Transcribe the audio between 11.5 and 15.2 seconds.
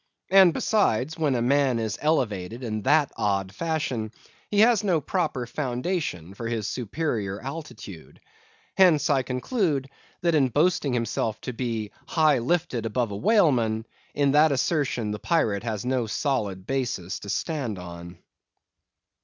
be high lifted above a whaleman, in that assertion the